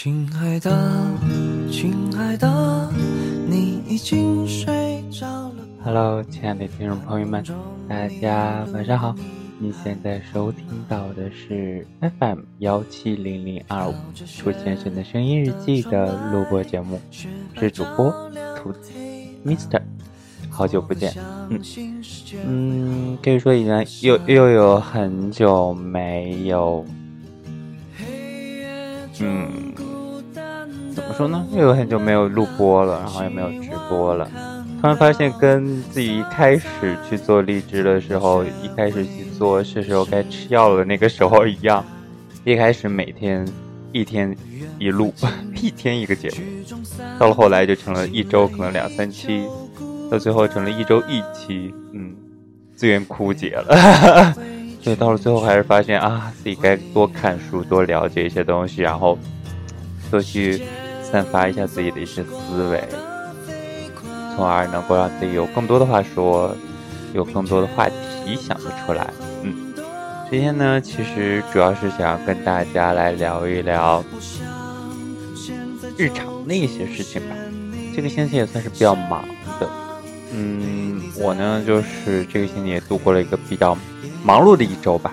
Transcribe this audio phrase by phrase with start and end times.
[0.00, 0.70] 亲爱的，
[1.72, 2.88] 亲爱的，
[3.48, 5.54] 你已经睡着了。
[5.82, 7.44] Hello，亲爱的听众朋友们，
[7.88, 9.12] 大家晚上好。
[9.58, 11.84] 你现在收听到的是
[12.20, 17.00] FM 幺七零零二五楚先生的声音日记的录播节目，
[17.56, 18.08] 是主播
[18.56, 18.92] 兔子
[19.44, 19.82] Mister。
[20.48, 21.12] 好久不见，
[21.50, 21.60] 嗯
[22.46, 26.86] 嗯，可以说已经又又有很久没有，
[29.20, 29.67] 嗯，
[30.98, 31.46] 怎么说呢？
[31.52, 34.28] 又有很久没有录播了，然后也没有直播了。
[34.80, 41.84] 突然发现，跟自己一开始去做荔枝的时候，一开始去做是时候该吃药的那个时候一样。
[42.42, 43.46] 一开始每天
[43.92, 44.36] 一天
[44.80, 45.14] 一录，
[45.62, 46.36] 一天一个节目，
[47.16, 49.46] 到了后来就成了一周可能两三期。
[50.10, 52.12] 到最后成了一周一期，嗯，
[52.74, 54.34] 资源枯竭了，
[54.82, 59.16] 所以到了最后还是发现啊，自己该多看书，多了解一些东西，然后
[60.10, 60.62] 多去
[61.10, 62.86] 散发一下自己的一些思维，
[64.36, 66.54] 从而能够让自己有更多的话说，
[67.14, 69.10] 有更多的话题想得出来。
[69.42, 69.54] 嗯，
[70.30, 74.04] 今天呢，其实主要是想要跟大家来聊一聊
[75.96, 77.36] 日常的一些事情吧。
[77.96, 79.24] 这个星期也算是比较忙
[79.58, 79.68] 的。
[80.32, 83.76] 嗯，我呢就是这个星期也度过了一个比较
[84.22, 85.12] 忙碌的一周吧。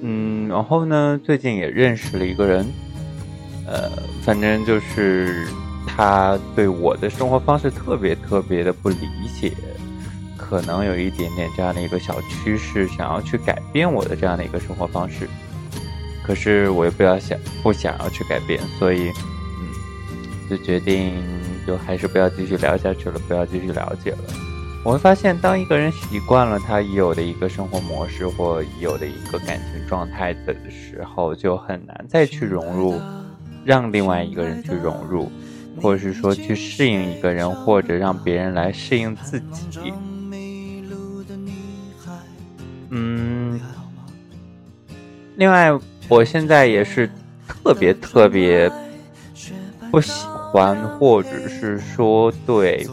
[0.00, 2.66] 嗯，然后呢，最近也认识了一个人，
[3.66, 3.90] 呃，
[4.22, 5.46] 反正就是
[5.86, 8.96] 他对我的生活方式特别特别的不理
[9.40, 9.52] 解，
[10.36, 15.28] 可能有一点点这样的一个小趋势，想要去改变我的这样的一个生活方式。
[16.24, 19.10] 可是我又不要想不想要去改变，所以
[19.60, 21.12] 嗯，就决定。
[21.66, 24.18] 就还是不要继续聊下去了，不要继续了解了。
[24.84, 33.00] 我会发现，当一个人习惯了他已有的一个生活模式或已有的一个感情状态的时候，就很难再去融入，
[33.66, 35.30] 让另外一个人去融入，
[35.82, 39.92] 或者是说去适应一个人，或者让别人来适应自己。
[42.90, 43.60] 嗯，
[45.34, 47.10] 另外，我现在也是
[47.46, 48.70] 特别特别
[49.90, 50.36] 不喜欢。
[50.98, 52.88] 或者是说对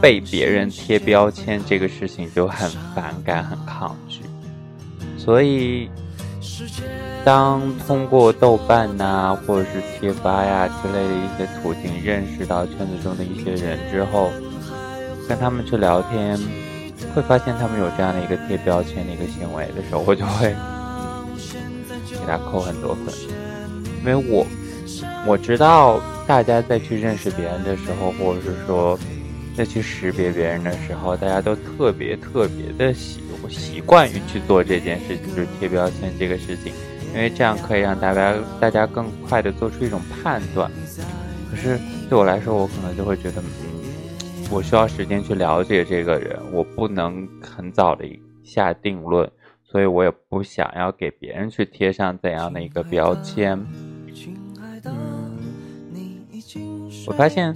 [0.00, 4.20] 被别人贴标签这个事情就很反感、很抗拒，
[5.18, 5.90] 所以
[7.24, 14.30] 当通过豆瓣呐，或者是贴吧呀之类的一些途径认识到圈子中的一些人之后，
[15.28, 16.38] 跟他们去聊天，
[17.14, 20.54] 会发现他们有这样的一个贴标签的一个行为的时候，我就会
[22.10, 23.14] 给他扣很多分，
[24.00, 24.46] 因为我
[25.26, 26.00] 我知道。
[26.28, 28.98] 大家在去认识别人的时候，或者是说
[29.56, 36.72] 在去识别别人的时候，大家都特别特别的喜我习惯于去做这件事情，就是贴标签这个事情，
[37.14, 40.70] 因为这样可以让大家大家更快的做出一种判断。
[41.50, 48.04] 可是对我来说，我可能就会觉得，嗯，我需要时间去了解这个人，我不能很早的
[48.42, 49.30] 下定论，
[49.64, 53.58] 所以我也不想要给别人去贴上怎样的一个标签。
[57.06, 57.54] 我发现，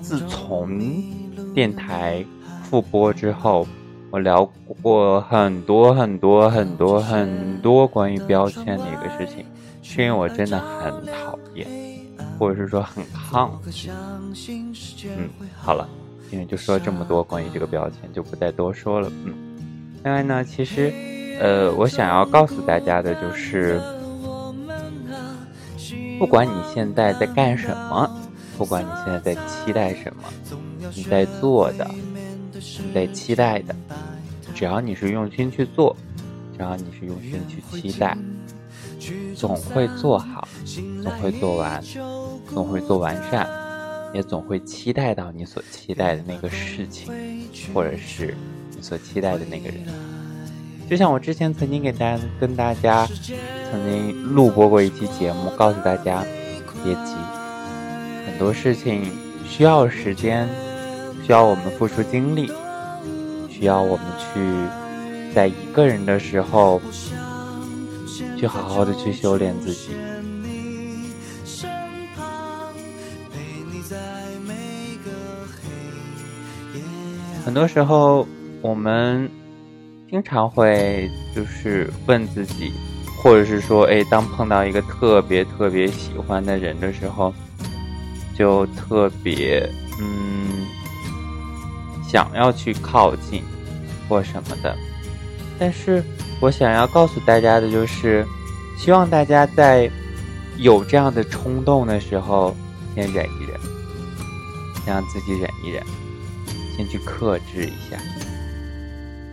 [0.00, 0.80] 自从
[1.52, 2.24] 电台
[2.64, 3.66] 复播之后，
[4.10, 4.44] 我聊
[4.82, 9.46] 过很多很多很多很多关于标签的一个事情，
[9.82, 11.66] 是因为我真的很讨厌，
[12.38, 13.90] 或者是说很抗拒。
[15.08, 15.28] 嗯，
[15.60, 15.88] 好了，
[16.30, 19.10] 今天就说这么多关于这个标签，就不再多说了。
[19.24, 19.34] 嗯，
[20.02, 20.92] 另外呢，其实，
[21.40, 23.80] 呃，我想要告诉大家的就是。
[26.16, 28.08] 不管你现在在干什么，
[28.56, 30.22] 不管你现在在期待什么，
[30.94, 31.84] 你在做的，
[32.82, 33.74] 你在期待的，
[34.54, 35.96] 只要你是用心去做，
[36.56, 38.16] 只要你是用心去期待，
[39.36, 40.48] 总会做好，
[41.02, 41.82] 总会做完，
[42.52, 43.48] 总会做完善，
[44.12, 47.12] 也总会期待到你所期待的那个事情，
[47.72, 48.34] 或者是
[48.74, 49.78] 你所期待的那个人。
[50.88, 53.06] 就像我之前曾经给大家跟大家
[53.70, 56.22] 曾经录播过一期节目，告诉大家
[56.82, 57.14] 别急，
[58.26, 59.10] 很多事情
[59.48, 60.46] 需要时间，
[61.24, 62.50] 需要我们付出精力，
[63.48, 66.80] 需要我们去在一个人的时候
[68.36, 69.90] 去好好的去修炼自己。
[77.44, 78.26] 很多时候
[78.60, 79.30] 我们。
[80.10, 82.70] 经常会就是问自己，
[83.20, 87.34] 或者是说，哎，当碰到一个特别特别喜欢的人的时候，
[88.38, 89.68] 就特别
[90.00, 90.43] 嗯
[92.14, 93.42] 想要去靠近
[94.08, 94.72] 或什么的。
[95.58, 96.00] 但是
[96.40, 98.24] 我想要告诉大家的就是，
[98.78, 99.90] 希望大家在
[100.56, 102.54] 有这样的冲动的时候，
[102.94, 103.60] 先忍一忍，
[104.86, 105.82] 让自己忍一忍，
[106.76, 107.98] 先去克制一下。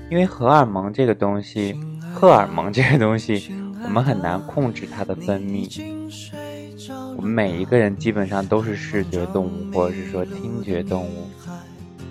[0.09, 1.79] 因为荷尔蒙这个东西，
[2.11, 5.69] 荷尔蒙这个东西，我们很难控制它的分泌。
[7.15, 11.29] 我们每一个人基本上都是视觉动物，或者是说听觉动物，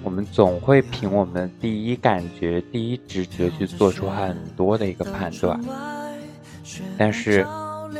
[0.02, 5.60] 我们总会凭我们第一感觉、第一直觉去做出很多的一个判断。
[6.96, 7.46] 但是，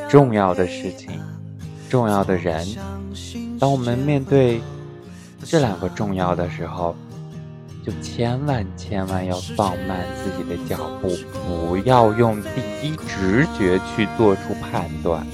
[0.09, 1.11] 重要的事情、
[1.89, 2.67] 重要的人，
[3.59, 4.61] 当我们面对
[5.45, 6.95] 这两个重要的时候。
[7.83, 11.17] 就千万千万要放慢自己的脚步，
[11.47, 15.27] 不要用第一直觉去做出判断。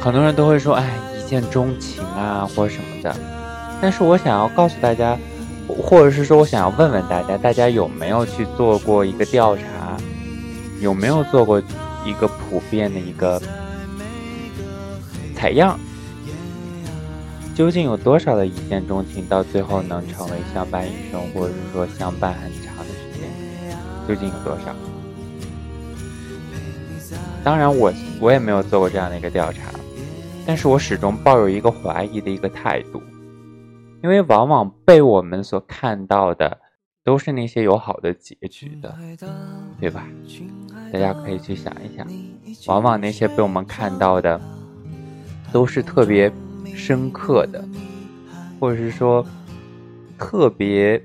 [0.00, 3.14] 很多人都会说：“哎，一见钟情啊，或什么的。”
[3.84, 5.14] 但是我想要告诉大家，
[5.68, 9.62] 或者是说我想要问问大家，大家有没有去做过一个调查？
[10.80, 11.62] 有没有做过
[12.02, 13.38] 一个普遍的一个
[15.36, 15.78] 采样？
[17.54, 23.28] 究竟有多少的一见钟情，到最后能成为相伴一生，或者是说相伴很长的时间？
[24.08, 24.74] 究竟有多少？
[27.44, 29.60] 当然，我我也没有做过这样的一个调查，
[30.46, 33.02] 但是我始终抱有一个怀疑的一个态度，
[34.04, 36.58] 因为往往被我们所看到的
[37.02, 38.94] 都是那些有好的结局的，
[39.80, 40.06] 对吧？
[40.92, 42.06] 大家可以去想一想，
[42.66, 44.38] 往往那些被我们看到的
[45.50, 46.30] 都是特别。
[46.76, 47.64] 深刻的，
[48.58, 49.24] 或者是说
[50.18, 51.00] 特别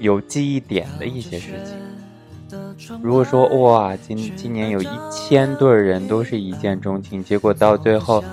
[0.00, 2.98] 有记忆点的一些事情。
[3.00, 8.24] 如果说哇，今今年有一千对人都是一见钟情，结果到最后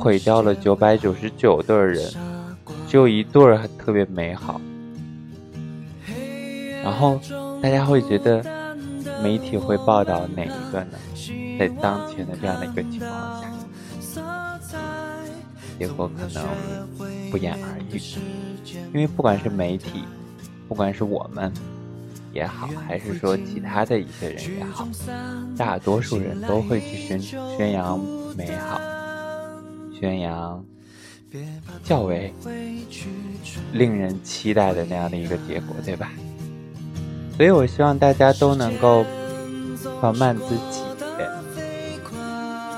[0.00, 2.10] 毁掉了九百九十九对人，
[2.96, 4.58] 只有一对儿特别美好。
[6.82, 7.20] 然后
[7.60, 8.42] 大家会觉得
[9.22, 10.96] 媒体会报道哪一个呢？
[11.58, 13.42] 在当前的这样的一个情况
[14.00, 14.32] 下。
[15.78, 16.42] 结果可能
[17.30, 18.00] 不言而喻，
[18.94, 20.02] 因为不管是媒体，
[20.66, 21.52] 不管是我们
[22.32, 24.88] 也好，还是说其他的一些人也好，
[25.54, 28.00] 大多数人都会去宣宣扬
[28.34, 28.80] 美好，
[30.00, 30.64] 宣扬
[31.84, 32.32] 较为
[33.72, 36.12] 令人期待的那样的一个结果，对吧？
[37.36, 39.04] 所以我希望大家都能够
[40.00, 40.80] 放慢自己，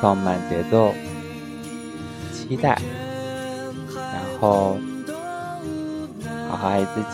[0.01, 0.93] 放慢节奏。
[2.33, 2.81] 期待，
[3.95, 4.79] 然后
[6.49, 7.09] 好好爱自己。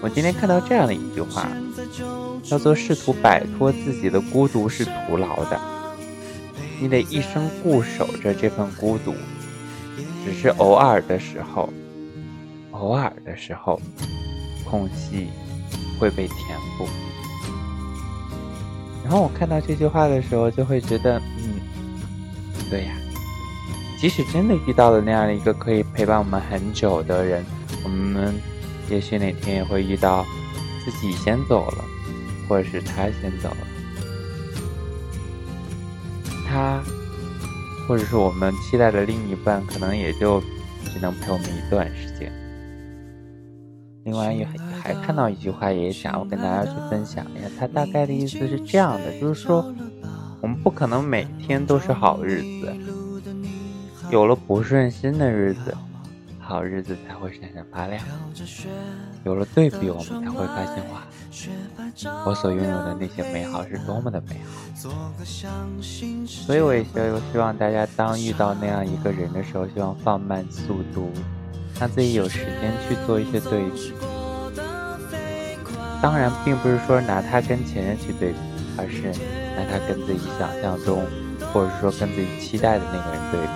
[0.00, 1.46] 我今天看到这样的一句话，
[2.42, 5.60] 叫做“试图摆脱自己的孤独是徒劳的，
[6.82, 9.14] 你得一生固守着这份孤独，
[10.24, 11.72] 只是偶尔的时候，
[12.72, 13.80] 偶尔的时候，
[14.64, 15.28] 空隙
[16.00, 16.88] 会被填补。”
[19.04, 21.60] 然后我看到这句话的时候，就会觉得，嗯，
[22.68, 22.96] 对呀。
[24.00, 27.44] 即使真的遇到了那样的一个可以陪伴我们很久的人，
[27.84, 28.34] 我们
[28.90, 30.26] 也许哪天也会遇到
[30.84, 31.84] 自己先走了，
[32.48, 33.58] 或者是他先走了，
[36.52, 36.82] 他，
[37.88, 40.38] 或者是我们期待的另一半，可能也就
[40.84, 42.30] 只能陪我们一段时间。
[44.04, 44.46] 另外，也
[44.82, 49.64] 还看到一句话，也想要跟大家去分享一下，他大概的意思是这样的，就是说，
[50.42, 52.70] 我们不可能每天都是好日子。
[54.10, 55.74] 有了不顺心的日子，
[56.52, 58.04] 好日子才会闪闪发亮。
[59.24, 61.02] 有了对比，我们才会发现哇，
[62.26, 64.60] 我所拥有的那些美好是多么的美好。
[66.26, 66.90] 所以我也希
[67.32, 71.10] 希望大家，当遇到那样一个人的时候，希望放慢速度，
[71.80, 73.94] 让自己有时间去做一些对比。
[76.02, 78.38] 当然，并不是说拿他跟前任去对比，
[78.76, 79.08] 而是
[79.56, 81.02] 拿他跟自己想象中，
[81.50, 83.52] 或者说跟自己期待的那个人对比。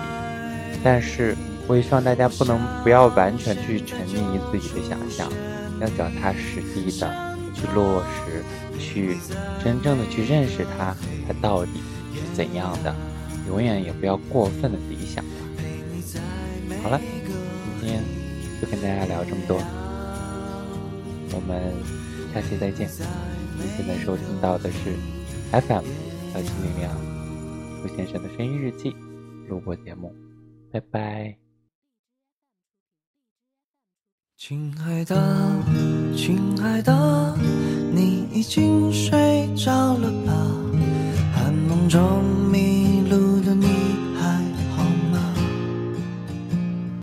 [0.83, 1.35] 但是，
[1.67, 5.29] 我也希望大家不能不要完全去沉溺于自己的想象，
[5.81, 8.43] 要脚踏实地的去落实，
[8.79, 9.17] 去
[9.63, 10.95] 真正的去认识他，
[11.27, 11.71] 他到底
[12.13, 12.95] 是怎样的，
[13.47, 15.29] 永远也不要过分的理想化。
[16.83, 17.01] 好了，
[17.81, 18.01] 今天
[18.61, 19.57] 就跟大家聊这么多，
[21.33, 21.73] 我们
[22.33, 22.87] 下期再见。
[23.59, 24.95] 你现在收听到的是
[25.51, 25.83] FM
[26.33, 26.87] 幺七零零
[27.81, 28.95] 陆先生的声音日记
[29.49, 30.15] 录播节目。
[30.71, 31.46] 拜拜。
[34.39, 35.15] 亲爱的，
[36.15, 37.35] 亲爱的，
[37.91, 40.31] 你已经睡着了吧？
[41.33, 42.76] 寒梦中迷。